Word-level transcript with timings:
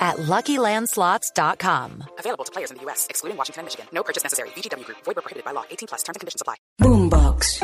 at 0.00 0.16
LuckyLandSlots.com. 0.16 2.04
Available 2.18 2.44
to 2.44 2.52
players 2.52 2.70
in 2.70 2.78
the 2.78 2.82
U.S., 2.84 3.06
excluding 3.10 3.36
Washington 3.36 3.60
and 3.60 3.66
Michigan. 3.66 3.86
No 3.92 4.02
purchase 4.02 4.24
necessary. 4.24 4.48
VGW 4.56 4.84
Group. 4.84 4.98
Void 5.04 5.16
prohibited 5.16 5.44
by 5.44 5.52
law. 5.52 5.64
18 5.70 5.88
plus. 5.88 6.02
Terms 6.02 6.16
and 6.16 6.20
conditions 6.20 6.40
apply. 6.40 6.56
Boombox. 6.80 7.60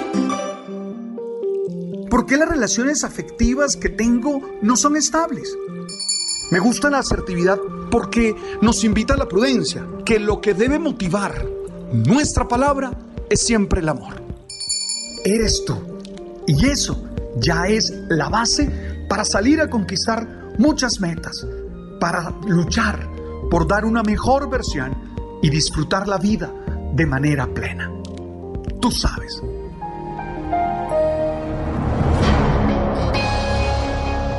¿Por 2.10 2.24
qué 2.26 2.36
las 2.36 2.48
relaciones 2.48 3.02
afectivas 3.04 3.76
que 3.76 3.88
tengo 3.88 4.40
no 4.62 4.76
son 4.76 4.96
estables? 4.96 5.56
Me 6.50 6.60
gusta 6.60 6.88
la 6.88 6.98
asertividad 6.98 7.58
porque 7.90 8.34
nos 8.62 8.84
invita 8.84 9.14
a 9.14 9.16
la 9.16 9.26
prudencia, 9.26 9.84
que 10.04 10.20
lo 10.20 10.40
que 10.40 10.54
debe 10.54 10.78
motivar 10.78 11.44
nuestra 11.92 12.46
palabra 12.46 12.92
es 13.28 13.44
siempre 13.44 13.80
el 13.80 13.88
amor. 13.88 14.22
Eres 15.24 15.64
tú. 15.66 15.76
Y 16.46 16.66
eso 16.66 17.02
ya 17.36 17.66
es 17.66 17.92
la 18.08 18.28
base 18.28 19.06
para 19.08 19.24
salir 19.24 19.60
a 19.60 19.68
conquistar 19.68 20.54
muchas 20.58 21.00
metas, 21.00 21.44
para 21.98 22.30
luchar 22.46 23.08
por 23.50 23.66
dar 23.66 23.84
una 23.84 24.02
mejor 24.02 24.48
versión 24.50 24.94
y 25.42 25.50
disfrutar 25.50 26.08
la 26.08 26.18
vida 26.18 26.52
de 26.92 27.06
manera 27.06 27.46
plena. 27.46 27.90
Tú 28.80 28.90
sabes. 28.90 29.42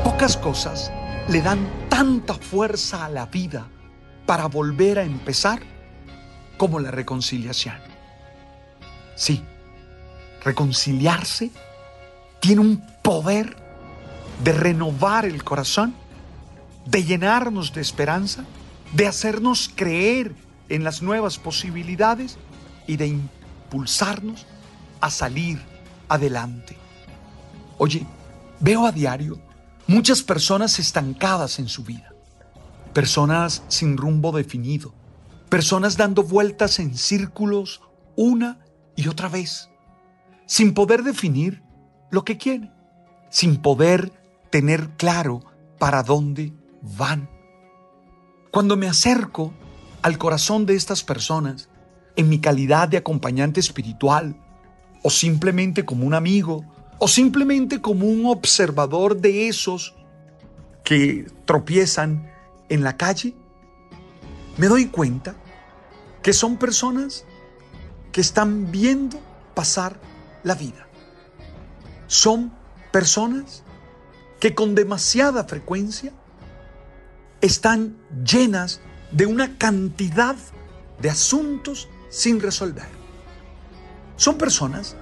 Pocas 0.04 0.38
cosas 0.38 0.92
le 1.30 1.42
dan 1.42 1.68
tanta 1.90 2.34
fuerza 2.34 3.06
a 3.06 3.10
la 3.10 3.26
vida 3.28 3.68
para 4.26 4.48
volver 4.48 5.00
a 5.00 5.04
empezar 5.04 5.62
como 6.58 6.80
la 6.80 6.92
reconciliación. 6.92 7.76
Sí, 9.16 9.44
reconciliarse 10.44 11.52
tiene 12.40 12.62
un 12.62 12.84
poder 13.02 13.58
de 14.44 14.52
renovar 14.52 15.26
el 15.26 15.44
corazón, 15.44 15.96
de 16.88 17.04
llenarnos 17.04 17.74
de 17.74 17.82
esperanza, 17.82 18.46
de 18.94 19.08
hacernos 19.08 19.70
creer 19.74 20.34
en 20.70 20.84
las 20.84 21.02
nuevas 21.02 21.38
posibilidades 21.38 22.38
y 22.88 22.98
de 22.98 23.08
impulsarnos 23.08 24.46
a 25.02 25.10
salir 25.10 25.62
adelante. 26.08 26.78
Oye, 27.78 28.06
veo 28.60 28.86
a 28.86 28.92
diario 28.92 29.40
muchas 29.86 30.24
personas 30.24 30.80
estancadas 30.80 31.60
en 31.60 31.68
su 31.68 31.84
vida, 31.84 32.14
personas 32.94 33.64
sin 33.68 33.98
rumbo 33.98 34.32
definido, 34.32 34.94
personas 35.50 35.98
dando 35.98 36.24
vueltas 36.24 36.80
en 36.80 36.98
círculos 36.98 37.82
una 38.16 38.60
y 38.96 39.10
otra 39.10 39.28
vez, 39.28 39.70
sin 40.46 40.74
poder 40.74 41.04
definir 41.04 41.62
lo 42.10 42.24
que 42.24 42.38
quieren, 42.38 42.74
sin 43.30 43.58
poder 43.58 44.12
tener 44.50 44.92
claro 44.92 45.44
para 45.78 46.02
dónde 46.02 46.54
van. 46.82 47.30
Cuando 48.52 48.78
me 48.78 48.88
acerco 48.88 49.54
al 50.02 50.18
corazón 50.18 50.66
de 50.66 50.76
estas 50.76 51.04
personas, 51.04 51.70
en 52.16 52.30
mi 52.30 52.40
calidad 52.40 52.88
de 52.88 52.98
acompañante 52.98 53.60
espiritual, 53.60 54.36
o 55.04 55.10
simplemente 55.10 55.86
como 55.86 56.06
un 56.06 56.14
amigo, 56.14 56.66
o 57.00 57.08
simplemente 57.08 57.82
como 57.82 58.08
un 58.08 58.26
observador 58.26 59.18
de 59.18 59.48
esos 59.48 59.96
que 60.84 61.28
tropiezan 61.46 62.32
en 62.70 62.84
la 62.84 62.98
calle, 62.98 63.36
me 64.58 64.68
doy 64.68 64.88
cuenta 64.88 65.36
que 66.24 66.34
son 66.34 66.58
personas 66.58 67.26
que 68.12 68.22
están 68.22 68.72
viendo 68.72 69.20
pasar 69.54 70.00
la 70.44 70.56
vida. 70.56 70.88
Son 72.08 72.52
personas 72.92 73.64
que 74.40 74.56
con 74.56 74.76
demasiada 74.76 75.44
frecuencia 75.44 76.14
están 77.42 77.98
llenas 78.26 78.82
de 79.12 79.26
una 79.26 79.58
cantidad 79.58 80.36
de 81.00 81.10
asuntos 81.10 81.88
sin 82.10 82.40
resolver. 82.40 82.88
Son 84.16 84.38
personas 84.38 84.96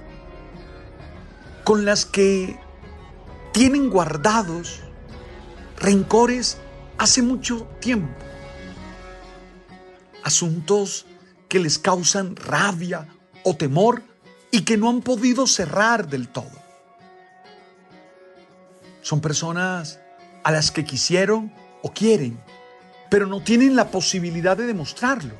con 1.64 1.84
las 1.84 2.04
que 2.04 2.58
tienen 3.52 3.90
guardados 3.90 4.80
rencores 5.78 6.58
hace 6.98 7.22
mucho 7.22 7.66
tiempo. 7.80 8.14
Asuntos 10.22 11.06
que 11.48 11.58
les 11.58 11.78
causan 11.78 12.36
rabia 12.36 13.08
o 13.44 13.56
temor 13.56 14.02
y 14.50 14.62
que 14.62 14.76
no 14.76 14.88
han 14.88 15.00
podido 15.00 15.46
cerrar 15.46 16.08
del 16.08 16.28
todo. 16.28 16.50
Son 19.02 19.20
personas 19.20 20.00
a 20.42 20.50
las 20.50 20.70
que 20.70 20.84
quisieron 20.84 21.52
quieren, 21.92 22.38
pero 23.10 23.26
no 23.26 23.42
tienen 23.42 23.76
la 23.76 23.90
posibilidad 23.90 24.56
de 24.56 24.66
demostrarlo, 24.66 25.34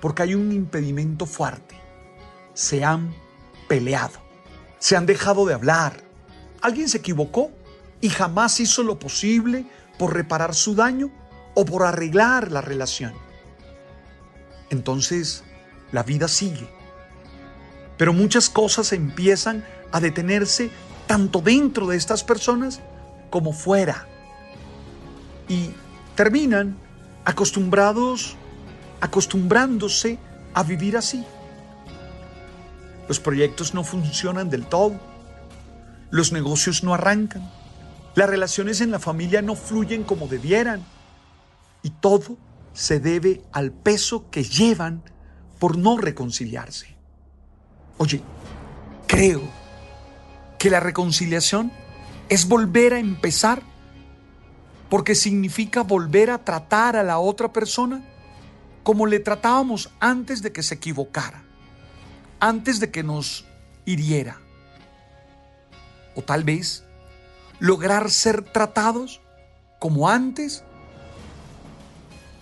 porque 0.00 0.22
hay 0.22 0.34
un 0.34 0.52
impedimento 0.52 1.26
fuerte. 1.26 1.76
Se 2.54 2.84
han 2.84 3.14
peleado, 3.68 4.18
se 4.78 4.96
han 4.96 5.06
dejado 5.06 5.46
de 5.46 5.54
hablar. 5.54 6.02
Alguien 6.60 6.88
se 6.88 6.98
equivocó 6.98 7.50
y 8.00 8.08
jamás 8.08 8.60
hizo 8.60 8.82
lo 8.82 8.98
posible 8.98 9.66
por 9.98 10.14
reparar 10.14 10.54
su 10.54 10.74
daño 10.74 11.10
o 11.54 11.64
por 11.64 11.84
arreglar 11.84 12.50
la 12.50 12.60
relación. 12.60 13.12
Entonces, 14.70 15.44
la 15.92 16.02
vida 16.02 16.28
sigue. 16.28 16.68
Pero 17.98 18.12
muchas 18.12 18.50
cosas 18.50 18.92
empiezan 18.92 19.64
a 19.92 20.00
detenerse 20.00 20.70
tanto 21.06 21.40
dentro 21.40 21.86
de 21.86 21.96
estas 21.96 22.24
personas 22.24 22.80
como 23.30 23.52
fuera. 23.52 24.08
Y 25.52 25.70
terminan 26.14 26.78
acostumbrados, 27.26 28.36
acostumbrándose 29.02 30.18
a 30.54 30.62
vivir 30.62 30.96
así. 30.96 31.26
Los 33.06 33.20
proyectos 33.20 33.74
no 33.74 33.84
funcionan 33.84 34.48
del 34.48 34.64
todo. 34.64 34.98
Los 36.10 36.32
negocios 36.32 36.82
no 36.82 36.94
arrancan. 36.94 37.50
Las 38.14 38.30
relaciones 38.30 38.80
en 38.80 38.90
la 38.90 38.98
familia 38.98 39.42
no 39.42 39.54
fluyen 39.54 40.04
como 40.04 40.26
debieran. 40.26 40.82
Y 41.82 41.90
todo 41.90 42.38
se 42.72 42.98
debe 42.98 43.42
al 43.52 43.72
peso 43.72 44.30
que 44.30 44.44
llevan 44.44 45.02
por 45.58 45.76
no 45.76 45.98
reconciliarse. 45.98 46.96
Oye, 47.98 48.22
creo 49.06 49.42
que 50.58 50.70
la 50.70 50.80
reconciliación 50.80 51.70
es 52.30 52.48
volver 52.48 52.94
a 52.94 52.98
empezar 52.98 53.62
porque 54.92 55.14
significa 55.14 55.82
volver 55.82 56.28
a 56.28 56.44
tratar 56.44 56.96
a 56.96 57.02
la 57.02 57.18
otra 57.18 57.50
persona 57.50 58.04
como 58.82 59.06
le 59.06 59.20
tratábamos 59.20 59.90
antes 60.00 60.42
de 60.42 60.52
que 60.52 60.62
se 60.62 60.74
equivocara, 60.74 61.44
antes 62.38 62.78
de 62.78 62.90
que 62.90 63.02
nos 63.02 63.46
hiriera. 63.86 64.36
O 66.14 66.20
tal 66.20 66.44
vez 66.44 66.84
lograr 67.58 68.10
ser 68.10 68.42
tratados 68.42 69.22
como 69.78 70.10
antes 70.10 70.62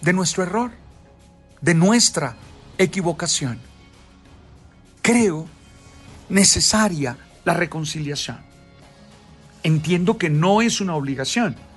de 0.03 0.13
nuestro 0.13 0.43
error, 0.43 0.73
de 1.61 1.75
nuestra 1.75 2.35
equivocación. 2.79 3.61
Creo 5.03 5.47
necesaria 6.29 7.17
la 7.45 7.55
reconciliación. 7.55 8.41
Entiendo 9.63 10.19
que 10.19 10.31
no 10.31 10.63
es 10.63 10.81
una 10.81 10.97
obligación. 10.97 11.70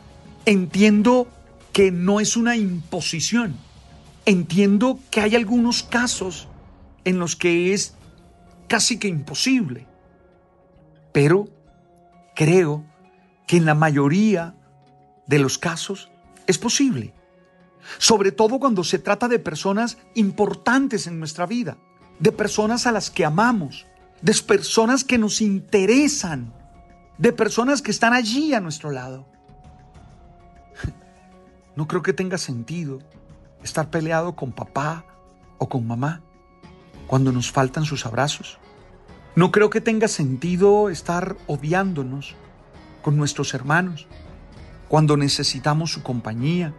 Entiendo 0.45 1.27
que 1.71 1.91
no 1.91 2.19
es 2.19 2.35
una 2.35 2.55
imposición. 2.55 3.55
Entiendo 4.25 4.99
que 5.09 5.21
hay 5.21 5.35
algunos 5.35 5.83
casos 5.83 6.47
en 7.05 7.19
los 7.19 7.35
que 7.35 7.73
es 7.73 7.95
casi 8.67 8.99
que 8.99 9.07
imposible. 9.07 9.87
Pero 11.11 11.47
creo 12.35 12.83
que 13.47 13.57
en 13.57 13.65
la 13.65 13.75
mayoría 13.75 14.55
de 15.27 15.39
los 15.39 15.57
casos 15.57 16.11
es 16.47 16.57
posible. 16.57 17.13
Sobre 17.97 18.31
todo 18.31 18.59
cuando 18.59 18.83
se 18.83 18.99
trata 18.99 19.27
de 19.27 19.39
personas 19.39 19.97
importantes 20.15 21.07
en 21.07 21.19
nuestra 21.19 21.45
vida, 21.45 21.77
de 22.19 22.31
personas 22.31 22.87
a 22.87 22.91
las 22.91 23.09
que 23.09 23.25
amamos, 23.25 23.85
de 24.21 24.33
personas 24.45 25.03
que 25.03 25.17
nos 25.17 25.41
interesan, 25.41 26.53
de 27.17 27.33
personas 27.33 27.81
que 27.81 27.91
están 27.91 28.13
allí 28.13 28.53
a 28.53 28.61
nuestro 28.61 28.91
lado. 28.91 29.32
No 31.75 31.87
creo 31.87 32.01
que 32.01 32.13
tenga 32.13 32.37
sentido 32.37 32.99
estar 33.63 33.89
peleado 33.89 34.35
con 34.35 34.51
papá 34.51 35.05
o 35.57 35.69
con 35.69 35.87
mamá. 35.87 36.21
cuando 37.07 37.31
nos 37.31 37.51
faltan 37.51 37.85
sus 37.85 38.05
abrazos. 38.05 38.57
No 39.35 39.51
creo 39.51 39.69
que 39.69 39.81
tenga 39.81 40.07
sentido 40.07 40.89
estar 40.89 41.35
odiándonos 41.47 42.35
con 43.01 43.17
nuestros 43.17 43.53
hermanos 43.53 44.07
cuando 44.87 45.17
necesitamos 45.17 45.91
su 45.91 46.01
compañía, 46.01 46.73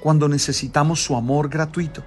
cuando 0.00 0.28
necesitamos 0.28 1.02
su 1.02 1.16
amor 1.16 1.48
gratuito. 1.48 2.02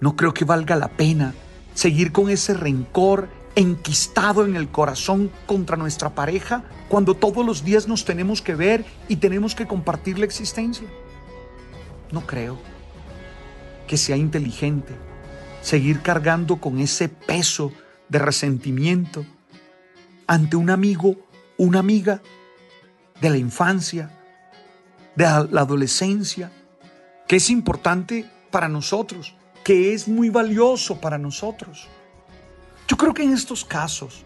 No 0.00 0.16
creo 0.16 0.32
que 0.32 0.44
valga 0.44 0.76
la 0.76 0.88
pena 0.88 1.34
seguir 1.74 2.12
con 2.12 2.30
ese 2.30 2.54
rencor 2.54 3.28
enquistado 3.58 4.44
en 4.46 4.54
el 4.54 4.68
corazón 4.68 5.32
contra 5.46 5.76
nuestra 5.76 6.14
pareja 6.14 6.62
cuando 6.88 7.14
todos 7.14 7.44
los 7.44 7.64
días 7.64 7.88
nos 7.88 8.04
tenemos 8.04 8.40
que 8.40 8.54
ver 8.54 8.84
y 9.08 9.16
tenemos 9.16 9.56
que 9.56 9.66
compartir 9.66 10.18
la 10.18 10.26
existencia. 10.26 10.86
No 12.12 12.24
creo 12.24 12.56
que 13.88 13.96
sea 13.96 14.16
inteligente 14.16 14.94
seguir 15.60 16.02
cargando 16.02 16.58
con 16.58 16.78
ese 16.78 17.08
peso 17.08 17.72
de 18.08 18.20
resentimiento 18.20 19.26
ante 20.28 20.56
un 20.56 20.70
amigo, 20.70 21.16
una 21.56 21.80
amiga 21.80 22.22
de 23.20 23.30
la 23.30 23.38
infancia, 23.38 24.10
de 25.16 25.24
la 25.24 25.62
adolescencia, 25.62 26.52
que 27.26 27.36
es 27.36 27.50
importante 27.50 28.30
para 28.52 28.68
nosotros, 28.68 29.34
que 29.64 29.94
es 29.94 30.06
muy 30.06 30.30
valioso 30.30 31.00
para 31.00 31.18
nosotros. 31.18 31.88
Yo 32.88 32.96
creo 32.96 33.12
que 33.12 33.22
en 33.22 33.34
estos 33.34 33.66
casos, 33.66 34.24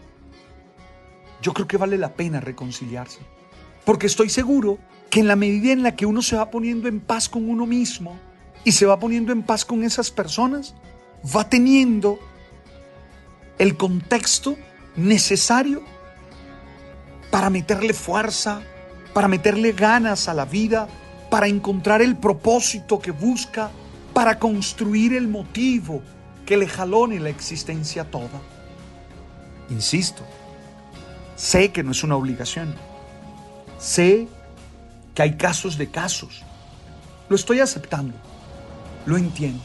yo 1.41 1.53
creo 1.53 1.67
que 1.67 1.75
vale 1.75 1.97
la 1.97 2.13
pena 2.13 2.39
reconciliarse, 2.39 3.19
porque 3.83 4.07
estoy 4.07 4.29
seguro 4.29 4.79
que 5.09 5.19
en 5.19 5.27
la 5.27 5.35
medida 5.35 5.73
en 5.73 5.83
la 5.83 5.97
que 5.97 6.05
uno 6.05 6.21
se 6.21 6.37
va 6.37 6.49
poniendo 6.49 6.87
en 6.87 7.01
paz 7.01 7.27
con 7.27 7.49
uno 7.49 7.65
mismo 7.65 8.17
y 8.63 8.71
se 8.71 8.85
va 8.85 8.97
poniendo 8.97 9.33
en 9.33 9.43
paz 9.43 9.65
con 9.65 9.83
esas 9.83 10.11
personas, 10.11 10.75
va 11.35 11.49
teniendo 11.49 12.19
el 13.59 13.75
contexto 13.75 14.55
necesario 14.95 15.83
para 17.29 17.49
meterle 17.49 17.93
fuerza, 17.93 18.61
para 19.13 19.27
meterle 19.27 19.73
ganas 19.73 20.29
a 20.29 20.33
la 20.33 20.45
vida, 20.45 20.87
para 21.29 21.47
encontrar 21.47 22.01
el 22.01 22.15
propósito 22.15 22.99
que 22.99 23.11
busca, 23.11 23.71
para 24.13 24.39
construir 24.39 25.13
el 25.13 25.27
motivo 25.27 26.01
que 26.45 26.55
le 26.55 26.67
jalone 26.67 27.19
la 27.19 27.29
existencia 27.29 28.09
toda. 28.09 28.52
Insisto, 29.69 30.23
sé 31.35 31.71
que 31.71 31.83
no 31.83 31.91
es 31.91 32.03
una 32.03 32.15
obligación. 32.15 32.75
Sé 33.77 34.27
que 35.13 35.21
hay 35.21 35.37
casos 35.37 35.77
de 35.77 35.89
casos. 35.89 36.43
Lo 37.29 37.35
estoy 37.35 37.59
aceptando. 37.59 38.15
Lo 39.05 39.17
entiendo. 39.17 39.63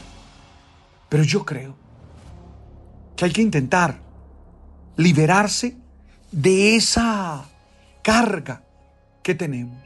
Pero 1.09 1.23
yo 1.23 1.45
creo 1.45 1.75
que 3.15 3.25
hay 3.25 3.31
que 3.31 3.41
intentar 3.41 3.99
liberarse 4.95 5.77
de 6.31 6.75
esa 6.75 7.45
carga 8.01 8.63
que 9.23 9.35
tenemos. 9.35 9.79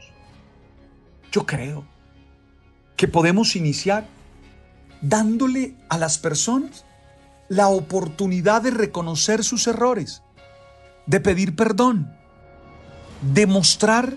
Yo 1.32 1.46
creo 1.46 1.84
que 2.96 3.08
podemos 3.08 3.56
iniciar 3.56 4.06
dándole 5.00 5.74
a 5.88 5.98
las 5.98 6.18
personas 6.18 6.84
la 7.48 7.68
oportunidad 7.68 8.62
de 8.62 8.70
reconocer 8.70 9.44
sus 9.44 9.66
errores, 9.66 10.22
de 11.06 11.20
pedir 11.20 11.54
perdón, 11.54 12.12
de 13.32 13.46
mostrar 13.46 14.16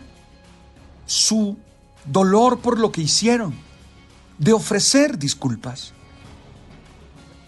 su 1.06 1.58
dolor 2.06 2.60
por 2.60 2.80
lo 2.80 2.92
que 2.92 3.02
hicieron, 3.02 3.54
de 4.38 4.54
ofrecer 4.54 5.18
disculpas. 5.18 5.94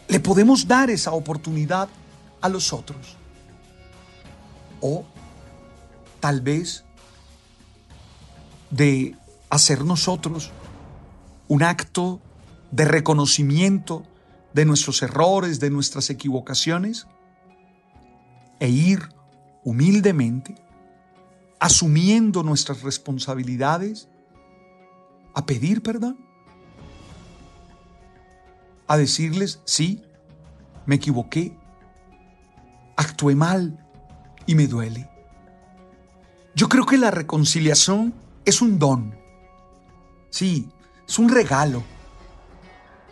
Le 0.07 0.19
podemos 0.19 0.67
dar 0.67 0.89
esa 0.89 1.11
oportunidad 1.11 1.87
a 2.41 2.49
los 2.49 2.73
otros. 2.73 3.15
O 4.81 5.05
tal 6.19 6.41
vez 6.41 6.83
de 8.71 9.15
hacer 9.49 9.83
nosotros 9.83 10.51
un 11.47 11.63
acto 11.63 12.21
de 12.71 12.85
reconocimiento 12.85 14.03
de 14.53 14.65
nuestros 14.65 15.01
errores, 15.01 15.59
de 15.59 15.69
nuestras 15.69 16.09
equivocaciones, 16.09 17.07
e 18.59 18.69
ir 18.69 19.09
humildemente, 19.63 20.55
asumiendo 21.59 22.43
nuestras 22.43 22.81
responsabilidades, 22.81 24.07
a 25.33 25.45
pedir 25.45 25.81
perdón, 25.81 26.17
a 28.87 28.97
decirles, 28.97 29.61
sí, 29.65 30.01
me 30.85 30.95
equivoqué, 30.95 31.55
actué 32.95 33.35
mal 33.35 33.85
y 34.45 34.55
me 34.55 34.67
duele. 34.67 35.09
Yo 36.55 36.67
creo 36.67 36.85
que 36.85 36.97
la 36.97 37.11
reconciliación 37.11 38.13
es 38.43 38.61
un 38.61 38.79
don. 38.79 39.15
Sí, 40.31 40.69
es 41.07 41.19
un 41.19 41.29
regalo 41.29 41.83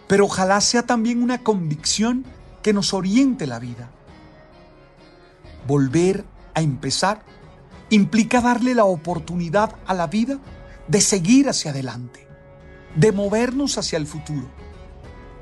pero 0.08 0.26
ojalá 0.26 0.62
sea 0.62 0.84
también 0.84 1.22
una 1.22 1.44
convicción 1.44 2.26
que 2.62 2.74
nos 2.74 2.94
oriente 2.94 3.46
la 3.46 3.60
vida. 3.60 3.90
Volver 5.68 6.24
a 6.54 6.62
empezar 6.62 7.22
implica 7.90 8.42
darle 8.42 8.74
la 8.74 8.86
oportunidad 8.86 9.76
a 9.86 9.94
la 9.94 10.08
vida 10.08 10.40
de 10.88 11.02
seguir 11.02 11.50
hacia 11.50 11.72
adelante, 11.72 12.28
de 12.96 13.12
movernos 13.12 13.78
hacia 13.78 13.98
el 13.98 14.08
futuro. 14.08 14.48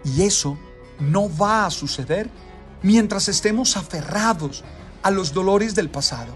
Y 0.03 0.23
eso 0.23 0.57
no 0.99 1.35
va 1.35 1.65
a 1.65 1.71
suceder 1.71 2.29
mientras 2.81 3.27
estemos 3.27 3.77
aferrados 3.77 4.63
a 5.03 5.11
los 5.11 5.33
dolores 5.33 5.75
del 5.75 5.89
pasado, 5.89 6.35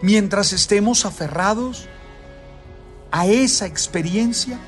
mientras 0.00 0.52
estemos 0.52 1.04
aferrados 1.04 1.88
a 3.10 3.26
esa 3.26 3.66
experiencia 3.66 4.58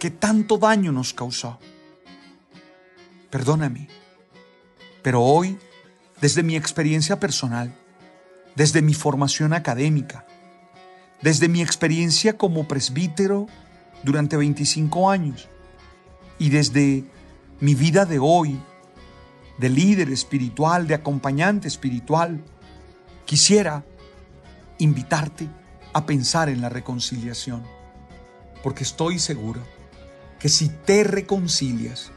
que 0.00 0.10
tanto 0.10 0.56
daño 0.56 0.90
nos 0.90 1.12
causó. 1.12 1.58
Perdóname, 3.28 3.88
pero 5.02 5.22
hoy, 5.22 5.58
desde 6.22 6.42
mi 6.42 6.56
experiencia 6.56 7.20
personal, 7.20 7.76
desde 8.56 8.80
mi 8.80 8.94
formación 8.94 9.52
académica, 9.52 10.26
desde 11.20 11.48
mi 11.48 11.60
experiencia 11.60 12.38
como 12.38 12.66
presbítero 12.66 13.46
durante 14.02 14.38
25 14.38 15.10
años 15.10 15.48
y 16.38 16.48
desde 16.48 17.04
mi 17.60 17.74
vida 17.74 18.06
de 18.06 18.18
hoy, 18.18 18.58
de 19.58 19.68
líder 19.68 20.10
espiritual, 20.10 20.86
de 20.86 20.94
acompañante 20.94 21.68
espiritual, 21.68 22.42
quisiera 23.26 23.84
invitarte 24.78 25.46
a 25.92 26.06
pensar 26.06 26.48
en 26.48 26.62
la 26.62 26.70
reconciliación, 26.70 27.62
porque 28.62 28.82
estoy 28.82 29.18
seguro 29.18 29.60
que 30.40 30.48
si 30.48 30.70
te 30.70 31.04
reconcilias, 31.04 32.10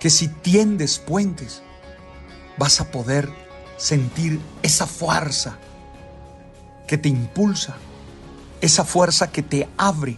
que 0.00 0.10
si 0.10 0.28
tiendes 0.28 0.98
puentes, 0.98 1.62
vas 2.56 2.80
a 2.80 2.90
poder 2.90 3.28
sentir 3.76 4.40
esa 4.62 4.86
fuerza 4.86 5.58
que 6.88 6.96
te 6.96 7.08
impulsa, 7.08 7.76
esa 8.60 8.84
fuerza 8.84 9.30
que 9.30 9.42
te 9.42 9.68
abre 9.76 10.16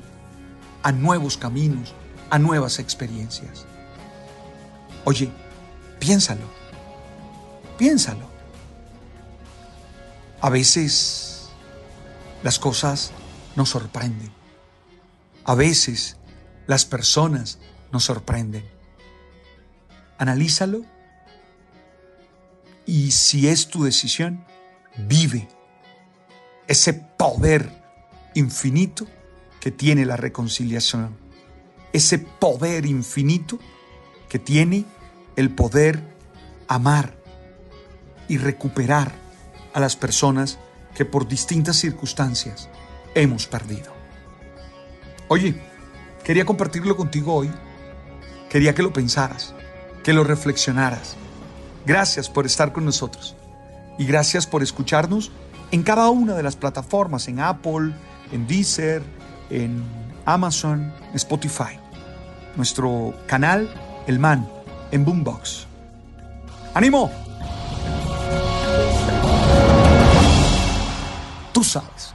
a 0.82 0.92
nuevos 0.92 1.36
caminos, 1.36 1.94
a 2.30 2.38
nuevas 2.38 2.78
experiencias. 2.78 3.66
Oye, 5.04 5.30
piénsalo, 5.98 6.46
piénsalo. 7.76 8.30
A 10.40 10.48
veces 10.48 11.50
las 12.42 12.58
cosas 12.58 13.10
nos 13.56 13.68
sorprenden. 13.70 14.32
A 15.44 15.54
veces 15.54 16.16
las 16.70 16.84
personas 16.84 17.58
nos 17.90 18.04
sorprenden. 18.04 18.64
Analízalo 20.18 20.82
y 22.86 23.10
si 23.10 23.48
es 23.48 23.66
tu 23.66 23.82
decisión, 23.82 24.44
vive 24.96 25.48
ese 26.68 26.94
poder 26.94 27.68
infinito 28.36 29.08
que 29.58 29.72
tiene 29.72 30.06
la 30.06 30.16
reconciliación, 30.16 31.16
ese 31.92 32.20
poder 32.20 32.86
infinito 32.86 33.58
que 34.28 34.38
tiene 34.38 34.84
el 35.34 35.52
poder 35.52 36.00
amar 36.68 37.16
y 38.28 38.38
recuperar 38.38 39.12
a 39.74 39.80
las 39.80 39.96
personas 39.96 40.60
que 40.94 41.04
por 41.04 41.26
distintas 41.26 41.78
circunstancias 41.78 42.68
hemos 43.16 43.48
perdido. 43.48 43.92
Oye, 45.26 45.69
Quería 46.24 46.44
compartirlo 46.44 46.96
contigo 46.96 47.34
hoy. 47.34 47.50
Quería 48.48 48.74
que 48.74 48.82
lo 48.82 48.92
pensaras, 48.92 49.54
que 50.02 50.12
lo 50.12 50.24
reflexionaras. 50.24 51.16
Gracias 51.86 52.28
por 52.28 52.46
estar 52.46 52.72
con 52.72 52.84
nosotros 52.84 53.36
y 53.98 54.04
gracias 54.04 54.46
por 54.46 54.62
escucharnos 54.62 55.30
en 55.70 55.82
cada 55.82 56.10
una 56.10 56.34
de 56.34 56.42
las 56.42 56.56
plataformas, 56.56 57.28
en 57.28 57.40
Apple, 57.40 57.92
en 58.32 58.46
Deezer, 58.46 59.02
en 59.50 59.82
Amazon, 60.24 60.92
Spotify. 61.14 61.78
Nuestro 62.56 63.14
canal, 63.26 63.72
El 64.06 64.18
Man, 64.18 64.48
en 64.90 65.04
Boombox. 65.04 65.66
¡Ánimo! 66.74 67.10
Tú 71.52 71.64
sabes. 71.64 72.14